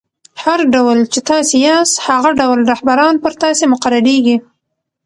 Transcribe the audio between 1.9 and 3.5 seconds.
هغه ډول رهبران پر